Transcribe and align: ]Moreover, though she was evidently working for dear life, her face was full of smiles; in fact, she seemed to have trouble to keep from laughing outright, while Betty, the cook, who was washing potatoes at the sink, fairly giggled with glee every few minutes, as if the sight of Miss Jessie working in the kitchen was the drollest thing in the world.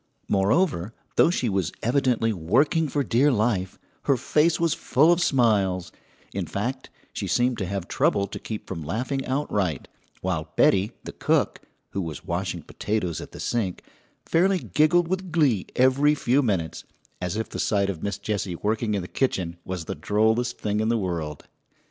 ]Moreover, 0.27 0.95
though 1.15 1.29
she 1.29 1.47
was 1.47 1.71
evidently 1.83 2.33
working 2.33 2.89
for 2.89 3.03
dear 3.03 3.31
life, 3.31 3.77
her 4.05 4.17
face 4.17 4.59
was 4.59 4.73
full 4.73 5.11
of 5.13 5.21
smiles; 5.21 5.91
in 6.33 6.47
fact, 6.47 6.89
she 7.13 7.27
seemed 7.27 7.59
to 7.59 7.67
have 7.67 7.87
trouble 7.87 8.25
to 8.25 8.39
keep 8.39 8.65
from 8.65 8.81
laughing 8.81 9.23
outright, 9.27 9.87
while 10.21 10.51
Betty, 10.55 10.93
the 11.03 11.11
cook, 11.11 11.61
who 11.91 12.01
was 12.01 12.25
washing 12.25 12.63
potatoes 12.63 13.21
at 13.21 13.31
the 13.31 13.39
sink, 13.39 13.83
fairly 14.25 14.57
giggled 14.57 15.07
with 15.07 15.31
glee 15.31 15.67
every 15.75 16.15
few 16.15 16.41
minutes, 16.41 16.83
as 17.21 17.37
if 17.37 17.49
the 17.49 17.59
sight 17.59 17.91
of 17.91 18.01
Miss 18.01 18.17
Jessie 18.17 18.55
working 18.55 18.95
in 18.95 19.03
the 19.03 19.07
kitchen 19.07 19.57
was 19.63 19.85
the 19.85 19.93
drollest 19.93 20.57
thing 20.57 20.79
in 20.79 20.89
the 20.89 20.97
world. 20.97 21.45